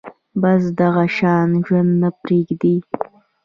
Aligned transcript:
بس 0.41 0.63
دغه 0.79 1.05
شان 1.17 1.49
ژوند 1.65 1.91
نه 2.01 2.09
پرېږدي 2.21 2.75